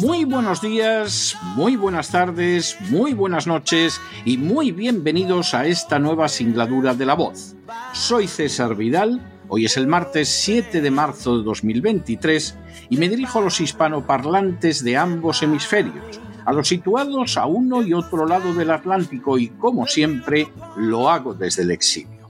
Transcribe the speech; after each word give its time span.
Muy 0.00 0.24
buenos 0.24 0.62
días, 0.62 1.36
muy 1.56 1.76
buenas 1.76 2.10
tardes, 2.10 2.78
muy 2.88 3.12
buenas 3.12 3.46
noches 3.46 4.00
y 4.24 4.38
muy 4.38 4.72
bienvenidos 4.72 5.52
a 5.52 5.66
esta 5.66 5.98
nueva 5.98 6.30
singladura 6.30 6.94
de 6.94 7.04
La 7.04 7.12
Voz. 7.12 7.54
Soy 7.92 8.26
César 8.26 8.76
Vidal, 8.76 9.20
hoy 9.48 9.66
es 9.66 9.76
el 9.76 9.86
martes 9.86 10.30
7 10.30 10.80
de 10.80 10.90
marzo 10.90 11.36
de 11.36 11.44
2023 11.44 12.56
y 12.88 12.96
me 12.96 13.10
dirijo 13.10 13.40
a 13.40 13.42
los 13.42 13.60
hispanoparlantes 13.60 14.82
de 14.82 14.96
ambos 14.96 15.42
hemisferios, 15.42 16.18
a 16.46 16.52
los 16.54 16.68
situados 16.68 17.36
a 17.36 17.44
uno 17.44 17.82
y 17.82 17.92
otro 17.92 18.26
lado 18.26 18.54
del 18.54 18.70
Atlántico 18.70 19.36
y 19.36 19.48
como 19.48 19.86
siempre 19.86 20.48
lo 20.78 21.10
hago 21.10 21.34
desde 21.34 21.62
el 21.64 21.72
exilio. 21.72 22.26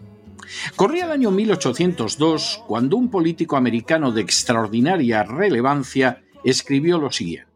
Corría 0.75 1.05
el 1.05 1.13
año 1.13 1.31
1802 1.31 2.65
cuando 2.67 2.97
un 2.97 3.11
político 3.11 3.57
americano 3.57 4.11
de 4.11 4.23
extraordinaria 4.23 5.23
relevancia 5.23 6.25
escribió 6.43 6.99
lo 6.99 7.13
siguiente. 7.13 7.50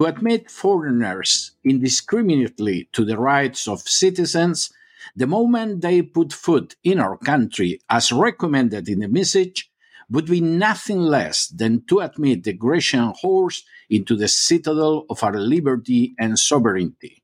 To 0.00 0.06
admit 0.06 0.50
foreigners 0.50 1.50
indiscriminately 1.62 2.88
to 2.94 3.04
the 3.04 3.18
rights 3.18 3.68
of 3.68 3.80
citizens 3.80 4.72
the 5.14 5.26
moment 5.26 5.82
they 5.82 6.00
put 6.00 6.32
foot 6.32 6.74
in 6.82 6.98
our 6.98 7.18
country 7.18 7.82
as 7.90 8.10
recommended 8.10 8.88
in 8.88 9.00
the 9.00 9.08
message 9.08 9.70
would 10.08 10.24
be 10.24 10.40
nothing 10.40 11.00
less 11.00 11.48
than 11.48 11.84
to 11.88 12.00
admit 12.00 12.44
the 12.44 12.54
Grecian 12.54 13.12
horse 13.20 13.62
into 13.90 14.16
the 14.16 14.28
citadel 14.28 15.04
of 15.10 15.22
our 15.22 15.38
liberty 15.38 16.14
and 16.18 16.38
sovereignty. 16.38 17.22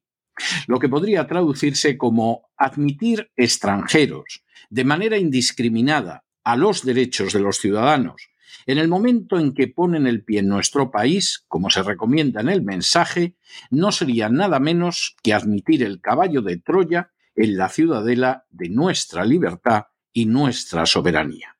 Lo 0.68 0.78
que 0.78 0.90
podría 0.90 1.26
traducirse 1.26 1.96
como 1.96 2.50
admitir 2.58 3.30
extranjeros 3.38 4.42
de 4.68 4.84
manera 4.84 5.16
indiscriminada 5.16 6.24
a 6.44 6.56
los 6.56 6.84
derechos 6.84 7.32
de 7.32 7.40
los 7.40 7.56
ciudadanos 7.56 8.28
en 8.66 8.78
el 8.78 8.88
momento 8.88 9.38
en 9.38 9.54
que 9.54 9.68
ponen 9.68 10.06
el 10.06 10.24
pie 10.24 10.40
en 10.40 10.48
nuestro 10.48 10.90
país, 10.90 11.44
como 11.48 11.70
se 11.70 11.82
recomienda 11.82 12.40
en 12.40 12.48
el 12.48 12.62
mensaje, 12.62 13.36
no 13.70 13.92
sería 13.92 14.28
nada 14.28 14.58
menos 14.60 15.16
que 15.22 15.34
admitir 15.34 15.82
el 15.82 16.00
caballo 16.00 16.42
de 16.42 16.58
Troya 16.58 17.12
en 17.34 17.56
la 17.56 17.68
ciudadela 17.68 18.46
de 18.50 18.68
nuestra 18.68 19.24
libertad 19.24 19.84
y 20.12 20.26
nuestra 20.26 20.86
soberanía. 20.86 21.56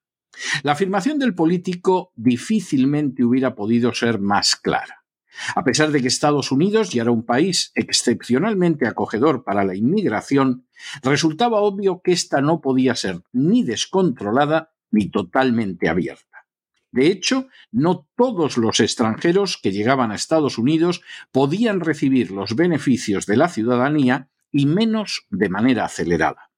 La 0.62 0.72
afirmación 0.72 1.18
del 1.18 1.34
político 1.34 2.12
difícilmente 2.14 3.24
hubiera 3.24 3.54
podido 3.54 3.94
ser 3.94 4.18
más 4.18 4.56
clara. 4.56 5.04
A 5.54 5.64
pesar 5.64 5.90
de 5.90 6.00
que 6.00 6.08
Estados 6.08 6.50
Unidos 6.50 6.90
ya 6.90 7.02
era 7.02 7.10
un 7.10 7.24
país 7.24 7.72
excepcionalmente 7.74 8.86
acogedor 8.86 9.44
para 9.44 9.64
la 9.64 9.74
inmigración, 9.74 10.66
resultaba 11.02 11.60
obvio 11.60 12.00
que 12.02 12.12
ésta 12.12 12.40
no 12.40 12.60
podía 12.60 12.94
ser 12.94 13.20
ni 13.32 13.62
descontrolada 13.62 14.72
ni 14.90 15.10
totalmente 15.10 15.88
abierta. 15.88 16.35
De 16.96 17.08
hecho, 17.08 17.48
no 17.72 18.08
todos 18.16 18.56
los 18.56 18.80
extranjeros 18.80 19.58
que 19.62 19.70
llegaban 19.70 20.10
a 20.10 20.14
Estados 20.14 20.56
Unidos 20.56 21.02
podían 21.30 21.80
recibir 21.80 22.30
los 22.30 22.56
beneficios 22.56 23.26
de 23.26 23.36
la 23.36 23.50
ciudadanía 23.50 24.30
y 24.50 24.64
menos 24.64 25.26
de 25.28 25.50
manera 25.50 25.84
acelerada. 25.84 26.50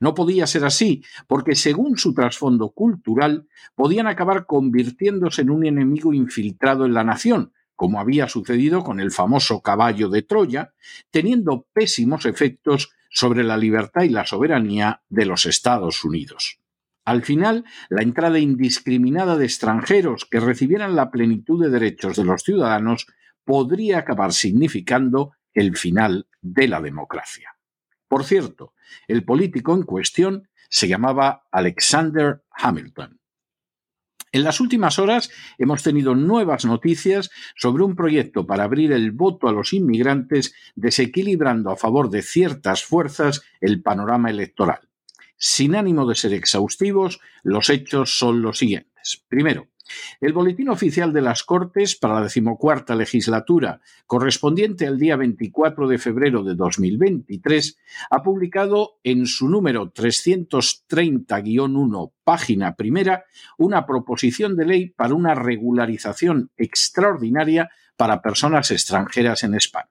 No 0.00 0.14
podía 0.14 0.46
ser 0.46 0.64
así, 0.64 1.04
porque 1.26 1.54
según 1.56 1.98
su 1.98 2.14
trasfondo 2.14 2.70
cultural, 2.70 3.46
podían 3.74 4.06
acabar 4.06 4.46
convirtiéndose 4.46 5.42
en 5.42 5.50
un 5.50 5.66
enemigo 5.66 6.14
infiltrado 6.14 6.86
en 6.86 6.94
la 6.94 7.04
nación, 7.04 7.52
como 7.76 8.00
había 8.00 8.28
sucedido 8.28 8.84
con 8.84 8.98
el 8.98 9.10
famoso 9.10 9.60
caballo 9.60 10.08
de 10.08 10.22
Troya, 10.22 10.72
teniendo 11.10 11.66
pésimos 11.74 12.24
efectos 12.24 12.94
sobre 13.10 13.44
la 13.44 13.58
libertad 13.58 14.04
y 14.04 14.08
la 14.08 14.24
soberanía 14.24 15.02
de 15.10 15.26
los 15.26 15.44
Estados 15.44 16.02
Unidos. 16.02 16.61
Al 17.04 17.22
final, 17.22 17.64
la 17.88 18.02
entrada 18.02 18.38
indiscriminada 18.38 19.36
de 19.36 19.44
extranjeros 19.44 20.24
que 20.24 20.40
recibieran 20.40 20.94
la 20.94 21.10
plenitud 21.10 21.62
de 21.62 21.70
derechos 21.70 22.16
de 22.16 22.24
los 22.24 22.42
ciudadanos 22.42 23.06
podría 23.44 23.98
acabar 23.98 24.32
significando 24.32 25.32
el 25.52 25.76
final 25.76 26.28
de 26.40 26.68
la 26.68 26.80
democracia. 26.80 27.56
Por 28.06 28.24
cierto, 28.24 28.74
el 29.08 29.24
político 29.24 29.74
en 29.74 29.82
cuestión 29.82 30.48
se 30.68 30.86
llamaba 30.86 31.44
Alexander 31.50 32.42
Hamilton. 32.50 33.18
En 34.30 34.44
las 34.44 34.60
últimas 34.60 34.98
horas 34.98 35.30
hemos 35.58 35.82
tenido 35.82 36.14
nuevas 36.14 36.64
noticias 36.64 37.30
sobre 37.54 37.84
un 37.84 37.94
proyecto 37.94 38.46
para 38.46 38.64
abrir 38.64 38.92
el 38.92 39.10
voto 39.10 39.48
a 39.48 39.52
los 39.52 39.74
inmigrantes, 39.74 40.54
desequilibrando 40.74 41.70
a 41.70 41.76
favor 41.76 42.08
de 42.08 42.22
ciertas 42.22 42.84
fuerzas 42.84 43.42
el 43.60 43.82
panorama 43.82 44.30
electoral. 44.30 44.91
Sin 45.44 45.74
ánimo 45.74 46.06
de 46.06 46.14
ser 46.14 46.34
exhaustivos, 46.34 47.18
los 47.42 47.68
hechos 47.68 48.16
son 48.16 48.42
los 48.42 48.58
siguientes. 48.58 49.24
Primero, 49.26 49.66
el 50.20 50.32
Boletín 50.32 50.68
Oficial 50.68 51.12
de 51.12 51.20
las 51.20 51.42
Cortes 51.42 51.96
para 51.96 52.14
la 52.14 52.22
decimocuarta 52.22 52.94
legislatura, 52.94 53.80
correspondiente 54.06 54.86
al 54.86 55.00
día 55.00 55.16
24 55.16 55.88
de 55.88 55.98
febrero 55.98 56.44
de 56.44 56.54
2023, 56.54 57.76
ha 58.10 58.22
publicado 58.22 59.00
en 59.02 59.26
su 59.26 59.48
número 59.48 59.92
330-1, 59.92 62.12
página 62.22 62.76
primera, 62.76 63.24
una 63.58 63.84
proposición 63.84 64.56
de 64.56 64.64
ley 64.64 64.90
para 64.90 65.14
una 65.14 65.34
regularización 65.34 66.52
extraordinaria 66.56 67.68
para 67.96 68.22
personas 68.22 68.70
extranjeras 68.70 69.42
en 69.42 69.54
España. 69.54 69.90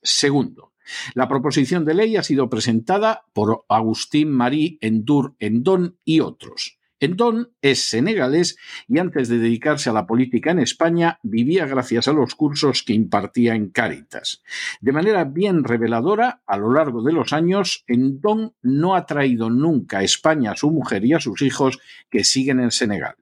Segundo, 0.00 0.71
la 1.14 1.28
proposición 1.28 1.84
de 1.84 1.94
ley 1.94 2.16
ha 2.16 2.22
sido 2.22 2.48
presentada 2.48 3.24
por 3.32 3.64
Agustín 3.68 4.30
Marí 4.30 4.78
Endur 4.80 5.34
Endón 5.38 5.98
y 6.04 6.20
otros. 6.20 6.78
Endón 7.02 7.50
es 7.60 7.88
senegalés 7.88 8.56
y 8.86 9.00
antes 9.00 9.28
de 9.28 9.38
dedicarse 9.38 9.90
a 9.90 9.92
la 9.92 10.06
política 10.06 10.52
en 10.52 10.60
España 10.60 11.18
vivía 11.24 11.66
gracias 11.66 12.06
a 12.06 12.12
los 12.12 12.36
cursos 12.36 12.84
que 12.84 12.92
impartía 12.92 13.56
en 13.56 13.70
Cáritas. 13.70 14.44
De 14.80 14.92
manera 14.92 15.24
bien 15.24 15.64
reveladora, 15.64 16.42
a 16.46 16.56
lo 16.56 16.72
largo 16.72 17.02
de 17.02 17.12
los 17.12 17.32
años, 17.32 17.82
Endón 17.88 18.54
no 18.62 18.94
ha 18.94 19.04
traído 19.04 19.50
nunca 19.50 19.98
a 19.98 20.04
España 20.04 20.52
a 20.52 20.56
su 20.56 20.70
mujer 20.70 21.04
y 21.04 21.12
a 21.14 21.20
sus 21.20 21.42
hijos 21.42 21.80
que 22.08 22.22
siguen 22.22 22.60
en 22.60 22.70
Senegal. 22.70 23.16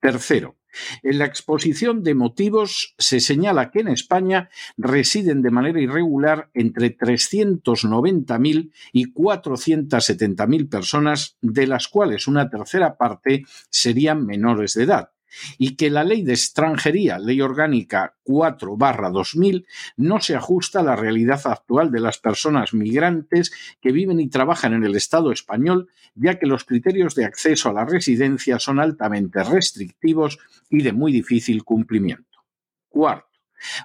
Tercero, 0.00 0.56
en 1.02 1.18
la 1.18 1.24
exposición 1.24 2.02
de 2.02 2.14
motivos 2.14 2.94
se 2.98 3.20
señala 3.20 3.70
que 3.70 3.80
en 3.80 3.88
España 3.88 4.50
residen 4.76 5.42
de 5.42 5.50
manera 5.50 5.80
irregular 5.80 6.50
entre 6.54 6.96
390.000 6.96 8.72
y 8.92 9.12
470.000 9.12 10.68
personas, 10.68 11.36
de 11.40 11.66
las 11.66 11.88
cuales 11.88 12.26
una 12.26 12.48
tercera 12.48 12.96
parte 12.96 13.44
serían 13.70 14.26
menores 14.26 14.74
de 14.74 14.84
edad 14.84 15.10
y 15.58 15.76
que 15.76 15.90
la 15.90 16.04
ley 16.04 16.22
de 16.22 16.32
extranjería, 16.32 17.18
ley 17.18 17.40
orgánica 17.40 18.14
4 18.22 18.76
2000, 19.12 19.66
no 19.96 20.20
se 20.20 20.36
ajusta 20.36 20.80
a 20.80 20.82
la 20.82 20.96
realidad 20.96 21.40
actual 21.44 21.90
de 21.90 22.00
las 22.00 22.18
personas 22.18 22.74
migrantes 22.74 23.52
que 23.80 23.92
viven 23.92 24.20
y 24.20 24.28
trabajan 24.28 24.74
en 24.74 24.84
el 24.84 24.96
Estado 24.96 25.32
español, 25.32 25.88
ya 26.14 26.38
que 26.38 26.46
los 26.46 26.64
criterios 26.64 27.14
de 27.14 27.24
acceso 27.24 27.68
a 27.68 27.72
la 27.72 27.84
residencia 27.84 28.58
son 28.58 28.80
altamente 28.80 29.42
restrictivos 29.42 30.38
y 30.70 30.82
de 30.82 30.92
muy 30.92 31.12
difícil 31.12 31.64
cumplimiento. 31.64 32.44
Cuarto, 32.88 33.25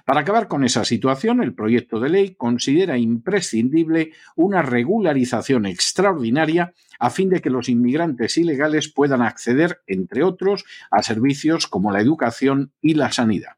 para 0.04 0.20
acabar 0.20 0.48
con 0.48 0.64
esa 0.64 0.84
situación, 0.84 1.42
el 1.42 1.54
proyecto 1.54 2.00
de 2.00 2.10
ley 2.10 2.34
considera 2.34 2.98
imprescindible 2.98 4.12
una 4.36 4.62
regularización 4.62 5.66
extraordinaria 5.66 6.74
a 6.98 7.10
fin 7.10 7.28
de 7.28 7.40
que 7.40 7.50
los 7.50 7.68
inmigrantes 7.68 8.36
ilegales 8.36 8.88
puedan 8.88 9.22
acceder, 9.22 9.80
entre 9.86 10.22
otros, 10.22 10.64
a 10.90 11.02
servicios 11.02 11.66
como 11.66 11.90
la 11.90 12.00
educación 12.00 12.72
y 12.80 12.94
la 12.94 13.10
sanidad. 13.10 13.56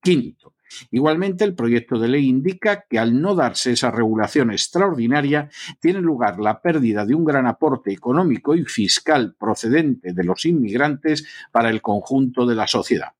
Quinto, 0.00 0.54
Igualmente, 0.90 1.44
el 1.44 1.54
proyecto 1.54 1.98
de 1.98 2.08
ley 2.08 2.28
indica 2.28 2.84
que 2.88 2.98
al 2.98 3.20
no 3.20 3.34
darse 3.34 3.72
esa 3.72 3.90
regulación 3.90 4.50
extraordinaria, 4.50 5.50
tiene 5.80 6.00
lugar 6.00 6.40
la 6.40 6.60
pérdida 6.60 7.04
de 7.04 7.14
un 7.14 7.24
gran 7.24 7.46
aporte 7.46 7.92
económico 7.92 8.54
y 8.54 8.64
fiscal 8.64 9.34
procedente 9.38 10.12
de 10.12 10.24
los 10.24 10.44
inmigrantes 10.46 11.26
para 11.52 11.70
el 11.70 11.80
conjunto 11.82 12.46
de 12.46 12.54
la 12.54 12.66
sociedad. 12.66 13.12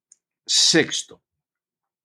Sexto, 0.47 1.23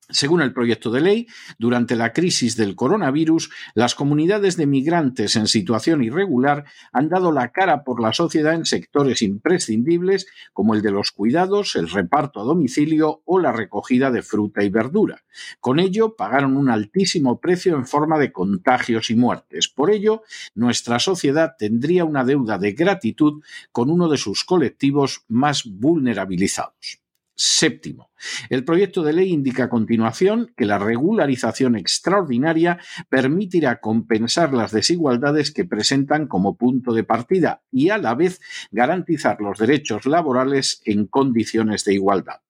según 0.09 0.41
el 0.41 0.53
proyecto 0.53 0.91
de 0.91 1.01
ley, 1.01 1.27
durante 1.57 1.95
la 1.95 2.13
crisis 2.13 2.55
del 2.55 2.75
coronavirus, 2.75 3.49
las 3.75 3.95
comunidades 3.95 4.57
de 4.57 4.65
migrantes 4.65 5.35
en 5.35 5.47
situación 5.47 6.03
irregular 6.03 6.65
han 6.91 7.09
dado 7.09 7.31
la 7.31 7.51
cara 7.51 7.83
por 7.83 8.01
la 8.01 8.13
sociedad 8.13 8.53
en 8.53 8.65
sectores 8.65 9.21
imprescindibles 9.21 10.27
como 10.53 10.73
el 10.73 10.81
de 10.81 10.91
los 10.91 11.11
cuidados, 11.11 11.75
el 11.75 11.89
reparto 11.89 12.41
a 12.41 12.43
domicilio 12.43 13.21
o 13.25 13.39
la 13.39 13.51
recogida 13.51 14.11
de 14.11 14.21
fruta 14.21 14.63
y 14.63 14.69
verdura. 14.69 15.23
Con 15.59 15.79
ello, 15.79 16.15
pagaron 16.15 16.57
un 16.57 16.69
altísimo 16.69 17.39
precio 17.39 17.75
en 17.75 17.85
forma 17.85 18.17
de 18.17 18.31
contagios 18.31 19.09
y 19.09 19.15
muertes. 19.15 19.67
Por 19.69 19.91
ello, 19.91 20.23
nuestra 20.55 20.99
sociedad 20.99 21.53
tendría 21.57 22.05
una 22.05 22.23
deuda 22.23 22.57
de 22.57 22.73
gratitud 22.73 23.43
con 23.71 23.89
uno 23.89 24.09
de 24.09 24.17
sus 24.17 24.43
colectivos 24.43 25.23
más 25.27 25.63
vulnerabilizados. 25.65 26.99
Séptimo, 27.41 28.09
el 28.49 28.65
proyecto 28.65 29.01
de 29.01 29.13
ley 29.13 29.29
indica 29.31 29.63
a 29.63 29.69
continuación 29.69 30.51
que 30.57 30.65
la 30.65 30.77
regularización 30.77 31.77
extraordinaria 31.77 32.79
permitirá 33.07 33.79
compensar 33.79 34.53
las 34.53 34.73
desigualdades 34.73 35.53
que 35.53 35.63
presentan 35.63 36.27
como 36.27 36.57
punto 36.57 36.93
de 36.93 37.05
partida 37.05 37.61
y 37.71 37.91
a 37.91 37.97
la 37.97 38.13
vez 38.13 38.41
garantizar 38.71 39.39
los 39.39 39.57
derechos 39.57 40.05
laborales 40.05 40.81
en 40.83 41.07
condiciones 41.07 41.85
de 41.85 41.93
igualdad. 41.93 42.41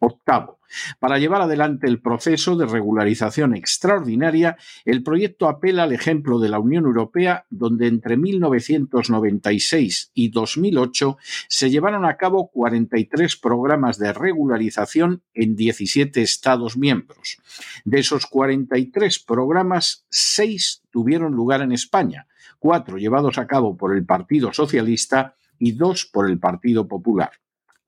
Octavo, 0.00 0.58
para 0.98 1.18
llevar 1.18 1.42
adelante 1.42 1.86
el 1.86 2.00
proceso 2.00 2.56
de 2.56 2.66
regularización 2.66 3.54
extraordinaria, 3.56 4.56
el 4.84 5.02
proyecto 5.02 5.48
apela 5.48 5.84
al 5.84 5.92
ejemplo 5.92 6.38
de 6.38 6.48
la 6.48 6.58
Unión 6.58 6.84
Europea, 6.84 7.46
donde 7.50 7.86
entre 7.86 8.16
1996 8.16 10.10
y 10.14 10.28
2008 10.30 11.16
se 11.48 11.70
llevaron 11.70 12.04
a 12.04 12.16
cabo 12.16 12.48
43 12.50 13.36
programas 13.36 13.98
de 13.98 14.12
regularización 14.12 15.22
en 15.34 15.56
17 15.56 16.22
Estados 16.22 16.76
miembros. 16.76 17.38
De 17.84 18.00
esos 18.00 18.26
43 18.26 19.18
programas, 19.20 20.06
6 20.10 20.82
tuvieron 20.90 21.32
lugar 21.32 21.62
en 21.62 21.72
España, 21.72 22.28
4 22.58 22.98
llevados 22.98 23.38
a 23.38 23.46
cabo 23.46 23.76
por 23.76 23.96
el 23.96 24.04
Partido 24.04 24.52
Socialista 24.52 25.34
y 25.58 25.72
2 25.72 26.10
por 26.12 26.28
el 26.28 26.38
Partido 26.38 26.86
Popular. 26.86 27.30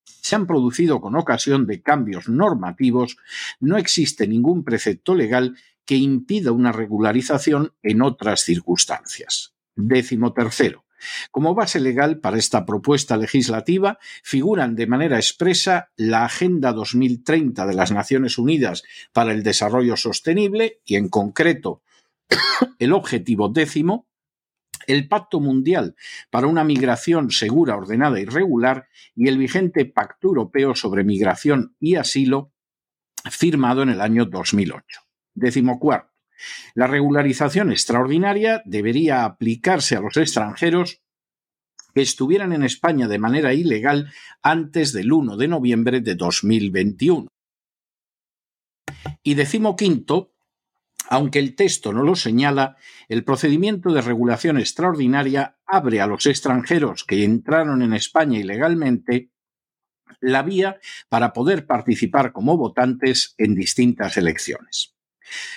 se 0.03 0.35
han 0.35 0.47
producido 0.47 0.99
con 1.01 1.15
ocasión 1.15 1.67
de 1.67 1.81
cambios 1.81 2.27
normativos, 2.27 3.17
no 3.59 3.77
existe 3.77 4.27
ningún 4.27 4.63
precepto 4.63 5.15
legal 5.15 5.57
que 5.85 5.95
impida 5.95 6.51
una 6.51 6.71
regularización 6.71 7.73
en 7.81 8.01
otras 8.01 8.41
circunstancias. 8.41 9.53
Décimo 9.75 10.33
tercero. 10.33 10.86
Como 11.31 11.55
base 11.55 11.79
legal 11.79 12.19
para 12.19 12.37
esta 12.37 12.65
propuesta 12.65 13.17
legislativa 13.17 13.99
figuran 14.23 14.75
de 14.75 14.87
manera 14.87 15.17
expresa 15.17 15.91
la 15.95 16.25
Agenda 16.25 16.73
2030 16.73 17.65
de 17.65 17.73
las 17.73 17.91
Naciones 17.91 18.37
Unidas 18.37 18.83
para 19.13 19.31
el 19.31 19.43
Desarrollo 19.43 19.97
Sostenible 19.97 20.81
y, 20.85 20.95
en 20.95 21.09
concreto, 21.09 21.81
el 22.79 22.93
objetivo 22.93 23.49
décimo, 23.49 24.07
el 24.87 25.07
Pacto 25.07 25.39
Mundial 25.39 25.95
para 26.29 26.47
una 26.47 26.63
Migración 26.63 27.31
Segura, 27.31 27.75
Ordenada 27.75 28.19
y 28.19 28.25
Regular 28.25 28.87
y 29.15 29.27
el 29.27 29.37
vigente 29.37 29.85
Pacto 29.85 30.29
Europeo 30.29 30.75
sobre 30.75 31.03
Migración 31.03 31.75
y 31.79 31.95
Asilo, 31.95 32.51
firmado 33.29 33.83
en 33.83 33.89
el 33.89 34.01
año 34.01 34.25
2008. 34.25 35.01
Décimo. 35.33 35.79
La 36.75 36.87
regularización 36.87 37.71
extraordinaria 37.71 38.61
debería 38.65 39.25
aplicarse 39.25 39.95
a 39.95 40.01
los 40.01 40.17
extranjeros 40.17 41.01
que 41.93 42.01
estuvieran 42.01 42.53
en 42.53 42.63
España 42.63 43.07
de 43.07 43.19
manera 43.19 43.53
ilegal 43.53 44.11
antes 44.41 44.93
del 44.93 45.11
1 45.11 45.37
de 45.37 45.47
noviembre 45.47 46.01
de 46.01 46.15
2021. 46.15 47.27
Y 49.23 49.33
decimoquinto, 49.33 50.33
aunque 51.09 51.39
el 51.39 51.55
texto 51.55 51.93
no 51.93 52.03
lo 52.03 52.15
señala, 52.15 52.77
el 53.07 53.23
procedimiento 53.23 53.91
de 53.91 54.01
regulación 54.01 54.57
extraordinaria 54.57 55.57
abre 55.65 56.01
a 56.01 56.07
los 56.07 56.25
extranjeros 56.25 57.03
que 57.03 57.23
entraron 57.23 57.81
en 57.81 57.93
España 57.93 58.39
ilegalmente 58.39 59.31
la 60.19 60.43
vía 60.43 60.79
para 61.09 61.33
poder 61.33 61.65
participar 61.65 62.31
como 62.31 62.57
votantes 62.57 63.35
en 63.37 63.55
distintas 63.55 64.17
elecciones. 64.17 64.96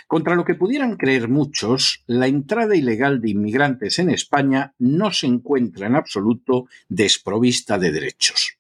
Contra 0.07 0.35
lo 0.35 0.45
que 0.45 0.55
pudieran 0.55 0.97
creer 0.97 1.29
muchos, 1.29 2.03
la 2.07 2.27
entrada 2.27 2.75
ilegal 2.77 3.21
de 3.21 3.31
inmigrantes 3.31 3.99
en 3.99 4.11
España 4.11 4.75
no 4.79 5.13
se 5.13 5.27
encuentra 5.27 5.87
en 5.87 5.97
absoluto 5.97 6.67
desprovista 6.89 7.79
de 7.79 7.93
derechos. 7.93 8.59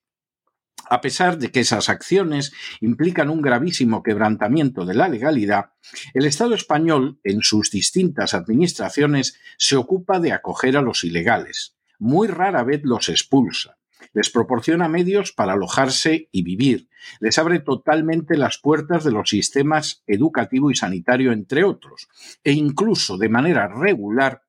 A 0.88 1.00
pesar 1.00 1.38
de 1.38 1.52
que 1.52 1.60
esas 1.60 1.88
acciones 1.88 2.52
implican 2.80 3.30
un 3.30 3.42
gravísimo 3.42 4.02
quebrantamiento 4.02 4.84
de 4.84 4.94
la 4.94 5.08
legalidad, 5.08 5.70
el 6.14 6.26
Estado 6.26 6.54
español, 6.54 7.20
en 7.22 7.42
sus 7.42 7.70
distintas 7.70 8.34
administraciones, 8.34 9.38
se 9.56 9.76
ocupa 9.76 10.18
de 10.18 10.32
acoger 10.32 10.76
a 10.76 10.82
los 10.82 11.04
ilegales. 11.04 11.76
Muy 11.98 12.26
rara 12.26 12.64
vez 12.64 12.80
los 12.82 13.08
expulsa 13.08 13.79
les 14.12 14.30
proporciona 14.30 14.88
medios 14.88 15.32
para 15.32 15.52
alojarse 15.52 16.28
y 16.32 16.42
vivir, 16.42 16.88
les 17.20 17.38
abre 17.38 17.60
totalmente 17.60 18.36
las 18.36 18.58
puertas 18.58 19.04
de 19.04 19.12
los 19.12 19.30
sistemas 19.30 20.02
educativo 20.06 20.70
y 20.70 20.74
sanitario, 20.74 21.32
entre 21.32 21.64
otros, 21.64 22.08
e 22.44 22.52
incluso 22.52 23.18
de 23.18 23.28
manera 23.28 23.68
regular 23.68 24.42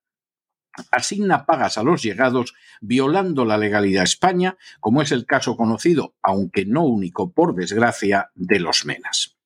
asigna 0.92 1.46
pagas 1.46 1.78
a 1.78 1.84
los 1.84 2.02
llegados 2.02 2.54
violando 2.80 3.46
la 3.46 3.58
legalidad 3.58 4.04
España, 4.04 4.58
como 4.80 5.02
es 5.02 5.12
el 5.12 5.26
caso 5.26 5.58
conocido, 5.58 6.16
aunque 6.22 6.66
no 6.66 6.86
único 6.86 7.32
por 7.32 7.56
desgracia, 7.56 8.32
de 8.36 8.60
los 8.60 8.86
menas. 8.86 9.38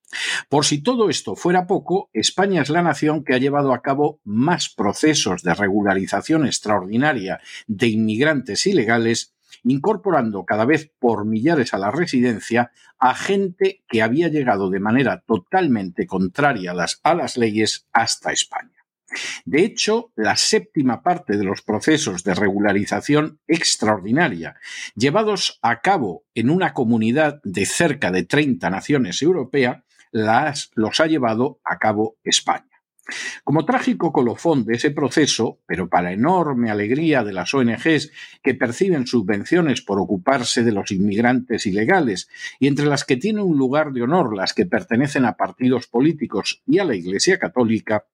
Por 0.50 0.66
si 0.66 0.82
todo 0.82 1.10
esto 1.10 1.36
fuera 1.36 1.68
poco, 1.68 2.10
España 2.14 2.62
es 2.62 2.70
la 2.70 2.82
nación 2.82 3.24
que 3.24 3.34
ha 3.34 3.38
llevado 3.38 3.74
a 3.74 3.82
cabo 3.82 4.22
más 4.24 4.70
procesos 4.70 5.44
de 5.44 5.54
regularización 5.54 6.46
extraordinaria 6.46 7.42
de 7.68 7.88
inmigrantes 7.88 8.66
ilegales 8.66 9.35
incorporando 9.64 10.46
cada 10.46 10.66
vez 10.66 10.92
por 11.00 11.26
millares 11.26 11.74
a 11.74 11.78
la 11.78 11.92
residencia 11.92 12.72
a 13.00 13.16
gente 13.16 13.84
que 13.88 14.02
había 14.02 14.28
llegado 14.28 14.70
de 14.70 14.80
manera 14.80 15.24
totalmente 15.26 16.08
contraria 16.08 16.72
a 16.72 17.14
las, 17.14 17.38
leyes 17.38 17.88
hasta 17.92 18.32
España. 18.32 18.72
De 19.46 19.64
hecho, 19.64 20.12
la 20.16 20.36
séptima 20.36 21.04
parte 21.04 21.38
de 21.38 21.44
los 21.44 21.62
procesos 21.62 22.24
de 22.24 22.34
regularización 22.34 23.40
extraordinaria 23.48 24.56
llevados 24.96 25.60
a 25.62 25.82
cabo 25.82 26.26
en 26.34 26.50
una 26.50 26.74
comunidad 26.74 27.40
de 27.44 27.66
cerca 27.66 28.12
de 28.12 28.24
30 28.24 28.70
naciones 28.70 29.22
europeas 29.22 29.84
los 30.12 31.00
ha 31.00 31.08
llevado 31.08 31.60
a 31.64 31.78
cabo 31.78 32.18
España. 32.24 32.75
Como 33.44 33.66
trágico 33.66 34.12
colofón 34.12 34.66
de 34.66 34.76
ese 34.76 34.92
proceso, 34.92 35.60
pero 35.68 35.90
para 35.90 36.12
enorme 36.12 36.72
alegría 36.72 37.24
de 37.24 37.34
las 37.34 37.54
ONGs 37.54 38.12
que 38.42 38.56
perciben 38.56 39.06
subvenciones 39.06 39.82
por 39.82 40.00
ocuparse 40.00 40.64
de 40.64 40.72
los 40.72 40.92
inmigrantes 40.92 41.66
ilegales 41.68 42.28
y 42.60 42.68
entre 42.68 42.86
las 42.86 43.04
que 43.04 43.18
tiene 43.18 43.44
un 43.44 43.58
lugar 43.58 43.92
de 43.92 44.02
honor 44.02 44.36
las 44.36 44.54
que 44.54 44.66
pertenecen 44.66 45.26
a 45.26 45.38
partidos 45.38 45.88
políticos 45.88 46.64
y 46.66 46.80
a 46.80 46.86
la 46.86 46.96
Iglesia 46.96 47.38
Católica, 47.38 48.06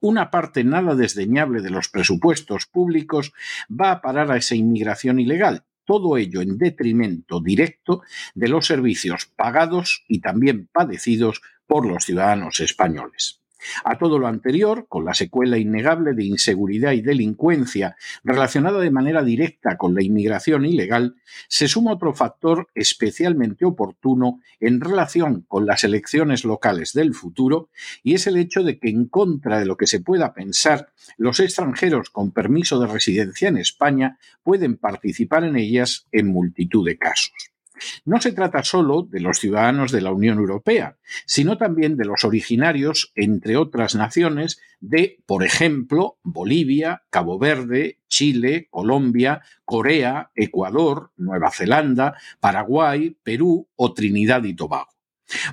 una 0.00 0.30
parte 0.30 0.64
nada 0.64 0.94
desdeñable 0.94 1.60
de 1.62 1.70
los 1.70 1.88
presupuestos 1.88 2.66
públicos 2.66 3.32
va 3.68 3.90
a 3.92 4.00
parar 4.00 4.30
a 4.30 4.36
esa 4.36 4.54
inmigración 4.54 5.20
ilegal, 5.20 5.64
todo 5.84 6.16
ello 6.16 6.40
en 6.40 6.58
detrimento 6.58 7.40
directo 7.40 8.02
de 8.34 8.48
los 8.48 8.66
servicios 8.66 9.26
pagados 9.26 10.04
y 10.08 10.20
también 10.20 10.68
padecidos 10.72 11.40
por 11.66 11.86
los 11.86 12.04
ciudadanos 12.04 12.60
españoles. 12.60 13.40
A 13.84 13.98
todo 13.98 14.18
lo 14.18 14.26
anterior, 14.26 14.86
con 14.88 15.04
la 15.04 15.14
secuela 15.14 15.58
innegable 15.58 16.14
de 16.14 16.24
inseguridad 16.24 16.92
y 16.92 17.00
delincuencia 17.00 17.96
relacionada 18.24 18.80
de 18.80 18.90
manera 18.90 19.22
directa 19.22 19.76
con 19.76 19.94
la 19.94 20.02
inmigración 20.02 20.64
ilegal, 20.64 21.16
se 21.48 21.68
suma 21.68 21.92
otro 21.92 22.14
factor 22.14 22.68
especialmente 22.74 23.64
oportuno 23.64 24.40
en 24.60 24.80
relación 24.80 25.44
con 25.48 25.66
las 25.66 25.84
elecciones 25.84 26.44
locales 26.44 26.92
del 26.92 27.14
futuro, 27.14 27.70
y 28.02 28.14
es 28.14 28.26
el 28.26 28.36
hecho 28.36 28.62
de 28.62 28.78
que, 28.78 28.88
en 28.88 29.06
contra 29.06 29.58
de 29.58 29.66
lo 29.66 29.76
que 29.76 29.86
se 29.86 30.00
pueda 30.00 30.34
pensar, 30.34 30.92
los 31.16 31.40
extranjeros 31.40 32.10
con 32.10 32.32
permiso 32.32 32.78
de 32.78 32.86
residencia 32.86 33.48
en 33.48 33.58
España 33.58 34.18
pueden 34.42 34.76
participar 34.76 35.44
en 35.44 35.56
ellas 35.56 36.06
en 36.12 36.28
multitud 36.28 36.86
de 36.86 36.98
casos. 36.98 37.55
No 38.04 38.20
se 38.20 38.32
trata 38.32 38.62
solo 38.62 39.02
de 39.02 39.20
los 39.20 39.38
ciudadanos 39.38 39.92
de 39.92 40.00
la 40.00 40.12
Unión 40.12 40.38
Europea, 40.38 40.96
sino 41.26 41.58
también 41.58 41.96
de 41.96 42.04
los 42.04 42.24
originarios, 42.24 43.12
entre 43.14 43.56
otras 43.56 43.94
naciones, 43.94 44.60
de, 44.80 45.18
por 45.26 45.44
ejemplo, 45.44 46.18
Bolivia, 46.22 47.02
Cabo 47.10 47.38
Verde, 47.38 47.98
Chile, 48.08 48.68
Colombia, 48.70 49.42
Corea, 49.64 50.30
Ecuador, 50.34 51.12
Nueva 51.16 51.50
Zelanda, 51.50 52.14
Paraguay, 52.40 53.16
Perú 53.22 53.68
o 53.76 53.92
Trinidad 53.92 54.44
y 54.44 54.54
Tobago. 54.54 54.96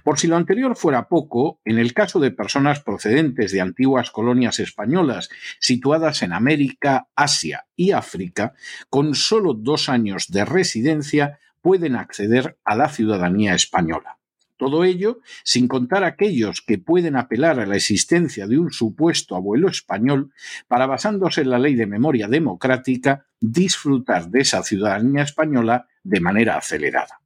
Por 0.03 0.19
si 0.19 0.27
lo 0.27 0.35
anterior 0.35 0.75
fuera 0.75 1.07
poco, 1.07 1.59
en 1.65 1.79
el 1.79 1.93
caso 1.93 2.19
de 2.19 2.31
personas 2.31 2.81
procedentes 2.81 3.51
de 3.51 3.61
antiguas 3.61 4.11
colonias 4.11 4.59
españolas 4.59 5.29
situadas 5.59 6.21
en 6.21 6.33
América, 6.33 7.07
Asia 7.15 7.65
y 7.75 7.91
África, 7.91 8.53
con 8.89 9.15
solo 9.15 9.53
dos 9.53 9.89
años 9.89 10.27
de 10.29 10.45
residencia 10.45 11.39
pueden 11.63 11.95
acceder 11.95 12.57
a 12.65 12.75
la 12.75 12.89
ciudadanía 12.89 13.55
española. 13.55 14.19
Todo 14.57 14.83
ello 14.83 15.19
sin 15.43 15.67
contar 15.67 16.03
aquellos 16.03 16.61
que 16.61 16.77
pueden 16.77 17.15
apelar 17.15 17.59
a 17.59 17.65
la 17.65 17.75
existencia 17.75 18.45
de 18.47 18.59
un 18.59 18.71
supuesto 18.71 19.35
abuelo 19.35 19.69
español 19.69 20.31
para, 20.67 20.85
basándose 20.85 21.41
en 21.41 21.49
la 21.49 21.57
ley 21.57 21.75
de 21.75 21.87
memoria 21.87 22.27
democrática, 22.27 23.25
disfrutar 23.39 24.29
de 24.29 24.41
esa 24.41 24.61
ciudadanía 24.61 25.23
española 25.23 25.87
de 26.03 26.19
manera 26.19 26.57
acelerada. 26.57 27.21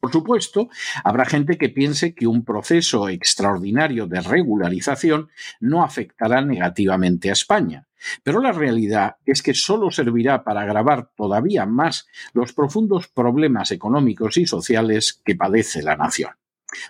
Por 0.00 0.12
supuesto, 0.12 0.68
habrá 1.02 1.24
gente 1.24 1.58
que 1.58 1.70
piense 1.70 2.14
que 2.14 2.26
un 2.26 2.44
proceso 2.44 3.08
extraordinario 3.08 4.06
de 4.06 4.20
regularización 4.20 5.28
no 5.60 5.82
afectará 5.82 6.40
negativamente 6.40 7.30
a 7.30 7.32
España, 7.32 7.87
pero 8.22 8.40
la 8.40 8.52
realidad 8.52 9.16
es 9.24 9.42
que 9.42 9.54
solo 9.54 9.90
servirá 9.90 10.44
para 10.44 10.62
agravar 10.62 11.10
todavía 11.16 11.66
más 11.66 12.06
los 12.32 12.52
profundos 12.52 13.08
problemas 13.08 13.70
económicos 13.70 14.36
y 14.36 14.46
sociales 14.46 15.20
que 15.24 15.34
padece 15.34 15.82
la 15.82 15.96
nación. 15.96 16.30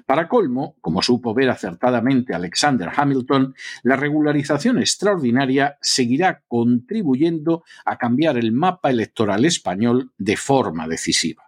Para 0.06 0.28
colmo, 0.28 0.76
como 0.80 1.02
supo 1.02 1.34
ver 1.34 1.50
acertadamente 1.50 2.34
Alexander 2.34 2.90
Hamilton, 2.94 3.54
la 3.84 3.96
regularización 3.96 4.78
extraordinaria 4.78 5.78
seguirá 5.80 6.42
contribuyendo 6.48 7.64
a 7.84 7.96
cambiar 7.96 8.38
el 8.38 8.52
mapa 8.52 8.90
electoral 8.90 9.44
español 9.44 10.12
de 10.18 10.36
forma 10.36 10.88
decisiva. 10.88 11.47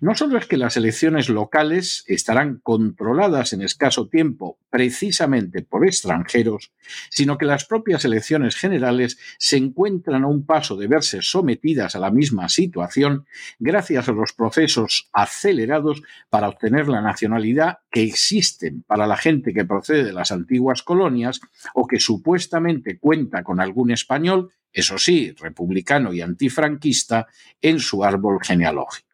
No 0.00 0.14
solo 0.14 0.38
es 0.38 0.46
que 0.46 0.56
las 0.56 0.76
elecciones 0.76 1.28
locales 1.28 2.04
estarán 2.06 2.60
controladas 2.62 3.52
en 3.52 3.62
escaso 3.62 4.08
tiempo 4.08 4.58
precisamente 4.70 5.62
por 5.62 5.86
extranjeros, 5.86 6.72
sino 7.10 7.38
que 7.38 7.46
las 7.46 7.64
propias 7.64 8.04
elecciones 8.04 8.56
generales 8.56 9.18
se 9.38 9.56
encuentran 9.56 10.24
a 10.24 10.28
un 10.28 10.46
paso 10.46 10.76
de 10.76 10.86
verse 10.86 11.22
sometidas 11.22 11.94
a 11.94 12.00
la 12.00 12.10
misma 12.10 12.48
situación 12.48 13.26
gracias 13.58 14.08
a 14.08 14.12
los 14.12 14.32
procesos 14.32 15.08
acelerados 15.12 16.02
para 16.28 16.48
obtener 16.48 16.88
la 16.88 17.00
nacionalidad 17.00 17.78
que 17.90 18.02
existen 18.02 18.82
para 18.86 19.06
la 19.06 19.16
gente 19.16 19.52
que 19.52 19.64
procede 19.64 20.04
de 20.04 20.12
las 20.12 20.32
antiguas 20.32 20.82
colonias 20.82 21.40
o 21.74 21.86
que 21.86 22.00
supuestamente 22.00 22.98
cuenta 22.98 23.42
con 23.42 23.60
algún 23.60 23.90
español, 23.90 24.50
eso 24.72 24.98
sí, 24.98 25.32
republicano 25.38 26.12
y 26.12 26.20
antifranquista, 26.20 27.26
en 27.60 27.80
su 27.80 28.04
árbol 28.04 28.38
genealógico. 28.42 29.09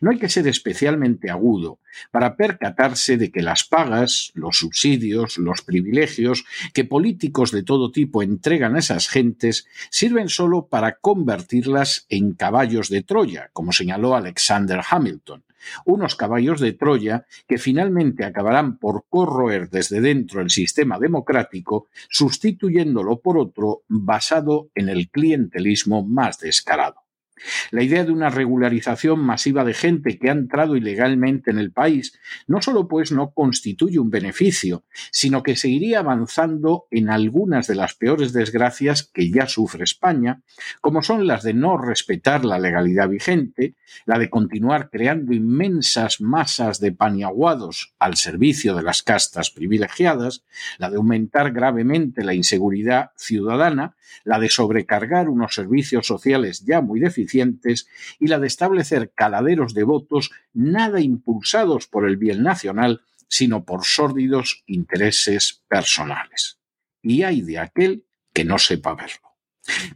No 0.00 0.10
hay 0.10 0.18
que 0.18 0.28
ser 0.28 0.46
especialmente 0.48 1.30
agudo 1.30 1.80
para 2.10 2.36
percatarse 2.36 3.16
de 3.16 3.30
que 3.30 3.42
las 3.42 3.64
pagas, 3.64 4.30
los 4.34 4.58
subsidios, 4.58 5.38
los 5.38 5.62
privilegios 5.62 6.44
que 6.72 6.84
políticos 6.84 7.50
de 7.50 7.62
todo 7.62 7.90
tipo 7.90 8.22
entregan 8.22 8.76
a 8.76 8.80
esas 8.80 9.08
gentes 9.08 9.66
sirven 9.90 10.28
solo 10.28 10.66
para 10.66 10.96
convertirlas 10.96 12.06
en 12.08 12.34
caballos 12.34 12.88
de 12.88 13.02
Troya, 13.02 13.50
como 13.52 13.72
señaló 13.72 14.14
Alexander 14.14 14.80
Hamilton, 14.88 15.44
unos 15.84 16.14
caballos 16.14 16.60
de 16.60 16.72
Troya 16.72 17.26
que 17.46 17.58
finalmente 17.58 18.24
acabarán 18.24 18.78
por 18.78 19.04
corroer 19.08 19.70
desde 19.70 20.00
dentro 20.00 20.40
el 20.40 20.50
sistema 20.50 20.98
democrático, 20.98 21.88
sustituyéndolo 22.08 23.20
por 23.20 23.38
otro 23.38 23.82
basado 23.88 24.70
en 24.74 24.88
el 24.88 25.08
clientelismo 25.08 26.04
más 26.04 26.38
descarado. 26.38 27.07
La 27.70 27.82
idea 27.82 28.04
de 28.04 28.12
una 28.12 28.30
regularización 28.30 29.20
masiva 29.20 29.64
de 29.64 29.74
gente 29.74 30.18
que 30.18 30.28
ha 30.28 30.32
entrado 30.32 30.76
ilegalmente 30.76 31.50
en 31.50 31.58
el 31.58 31.72
país 31.72 32.18
no 32.46 32.62
solo 32.62 32.88
pues 32.88 33.12
no 33.12 33.30
constituye 33.30 33.98
un 33.98 34.10
beneficio, 34.10 34.84
sino 35.10 35.42
que 35.42 35.56
seguiría 35.56 36.00
avanzando 36.00 36.86
en 36.90 37.10
algunas 37.10 37.66
de 37.66 37.74
las 37.74 37.94
peores 37.94 38.32
desgracias 38.32 39.02
que 39.02 39.30
ya 39.30 39.46
sufre 39.46 39.84
España, 39.84 40.42
como 40.80 41.02
son 41.02 41.26
las 41.26 41.42
de 41.42 41.54
no 41.54 41.76
respetar 41.78 42.44
la 42.44 42.58
legalidad 42.58 43.08
vigente, 43.08 43.74
la 44.06 44.18
de 44.18 44.30
continuar 44.30 44.90
creando 44.90 45.32
inmensas 45.32 46.20
masas 46.20 46.80
de 46.80 46.92
paniaguados 46.92 47.94
al 47.98 48.16
servicio 48.16 48.74
de 48.74 48.82
las 48.82 49.02
castas 49.02 49.50
privilegiadas, 49.50 50.44
la 50.78 50.90
de 50.90 50.96
aumentar 50.96 51.52
gravemente 51.52 52.24
la 52.24 52.34
inseguridad 52.34 53.10
ciudadana, 53.16 53.96
la 54.24 54.38
de 54.38 54.48
sobrecargar 54.48 55.28
unos 55.28 55.54
servicios 55.54 56.06
sociales 56.06 56.64
ya 56.64 56.80
muy 56.80 57.00
deficientes 57.00 57.27
y 57.34 58.26
la 58.26 58.38
de 58.38 58.46
establecer 58.46 59.12
caladeros 59.14 59.74
de 59.74 59.84
votos 59.84 60.30
nada 60.52 61.00
impulsados 61.00 61.86
por 61.86 62.08
el 62.08 62.16
bien 62.16 62.42
nacional, 62.42 63.02
sino 63.28 63.64
por 63.64 63.84
sórdidos 63.84 64.64
intereses 64.66 65.62
personales. 65.68 66.58
Y 67.02 67.22
hay 67.22 67.42
de 67.42 67.58
aquel 67.58 68.06
que 68.32 68.44
no 68.44 68.58
sepa 68.58 68.94
verlo. 68.94 69.28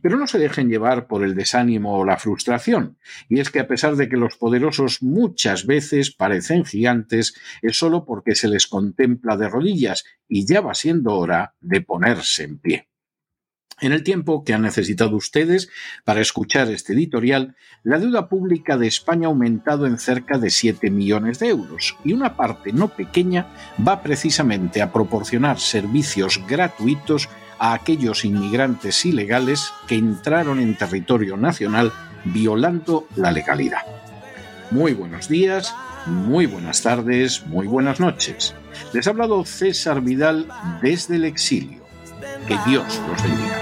Pero 0.03 0.19
no 0.19 0.27
se 0.27 0.39
dejen 0.39 0.69
llevar 0.69 1.07
por 1.07 1.25
el 1.25 1.35
desánimo 1.35 1.99
o 1.99 2.05
la 2.05 2.19
frustración, 2.19 2.99
y 3.29 3.41
es 3.41 3.51
que 3.51 3.61
a 3.61 3.67
pesar 3.67 3.97
de 3.97 4.09
que 4.09 4.19
los 4.19 4.37
poderosos 4.37 5.03
muchas 5.03 5.67
veces 5.67 6.11
parecen 6.11 6.65
gigantes, 6.65 7.35
es 7.63 7.79
solo 7.79 8.05
porque 8.05 8.35
se 8.35 8.49
les 8.49 8.67
contempla 8.67 9.37
de 9.37 9.49
rodillas 9.49 10.05
y 10.29 10.47
ya 10.47 10.61
va 10.61 10.75
siendo 10.75 11.15
hora 11.15 11.55
de 11.61 11.81
ponerse 11.81 12.45
en 12.45 12.59
pie. 12.59 12.92
En 13.81 13.93
el 13.93 14.05
tiempo 14.05 14.45
que 14.45 14.55
han 14.55 14.63
necesitado 14.63 15.17
ustedes 15.17 15.69
para 16.05 16.21
escuchar 16.21 16.71
este 16.71 16.93
editorial, 16.93 17.57
la 17.83 17.99
deuda 17.99 18.29
pública 18.29 18.77
de 18.77 18.87
España 18.87 19.27
ha 19.27 19.31
aumentado 19.31 19.87
en 19.87 19.99
cerca 19.99 20.39
de 20.39 20.51
7 20.51 20.91
millones 20.91 21.39
de 21.39 21.49
euros 21.49 21.97
y 22.05 22.13
una 22.13 22.37
parte 22.37 22.73
no 22.73 22.89
pequeña 22.89 23.49
va 23.87 24.03
precisamente 24.03 24.83
a 24.83 24.93
proporcionar 24.93 25.59
servicios 25.59 26.41
gratuitos 26.47 27.29
a 27.59 27.75
aquellos 27.75 28.25
inmigrantes 28.25 29.05
ilegales 29.05 29.73
que 29.87 29.97
entraron 29.97 30.61
en 30.61 30.77
territorio 30.77 31.37
nacional 31.37 31.93
violando 32.25 33.07
la 33.17 33.33
legalidad. 33.33 33.83
Muy 34.71 34.95
buenos 34.95 35.29
días, 35.29 35.75
muy 36.07 36.47
buenas 36.47 36.83
tardes, 36.83 37.47
muy 37.47 37.67
buenas 37.67 38.01
noches. 38.01 38.55
Les 38.93 39.07
ha 39.07 39.11
hablado 39.11 39.45
César 39.45 40.01
Vidal 40.01 40.47
desde 40.83 41.17
el 41.17 41.25
exilio. 41.25 41.83
Que 42.49 42.57
Dios 42.67 43.01
los 43.09 43.23
bendiga. 43.23 43.62